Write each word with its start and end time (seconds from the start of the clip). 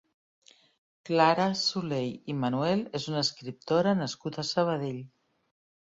Clara 1.09 1.45
Soley 1.65 2.09
i 2.35 2.37
Manuel 2.47 2.83
és 3.03 3.09
una 3.13 3.23
escriptora 3.29 3.97
nascuda 4.05 4.45
a 4.47 4.51
Sabadell. 4.57 5.03